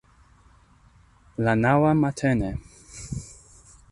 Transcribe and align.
La 1.47 1.53
naŭa 1.61 1.93
matene. 2.01 2.51